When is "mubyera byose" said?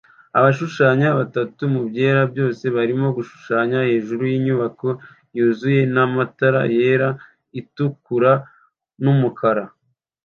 1.73-2.63